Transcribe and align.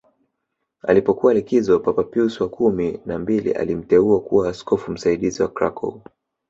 Alipokuwa 0.81 1.33
likizo 1.33 1.79
Papa 1.79 2.03
Pius 2.03 2.41
wa 2.41 2.49
kumi 2.49 2.99
na 3.05 3.19
mbili 3.19 3.51
alimteua 3.51 4.19
kuwa 4.19 4.49
askofu 4.49 4.91
msaidizi 4.91 5.41
wa 5.41 5.47
Krakow 5.47 6.01